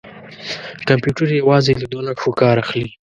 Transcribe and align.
کمپیوټر 0.87 1.27
یوازې 1.41 1.73
له 1.81 1.85
دوه 1.91 2.03
نښو 2.07 2.31
کار 2.41 2.55
اخلي. 2.63 2.89